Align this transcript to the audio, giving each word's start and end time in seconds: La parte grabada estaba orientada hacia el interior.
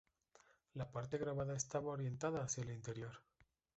La 0.73 0.89
parte 0.91 1.19
grabada 1.19 1.55
estaba 1.55 1.91
orientada 1.91 2.41
hacia 2.41 2.63
el 2.63 2.71
interior. 2.71 3.19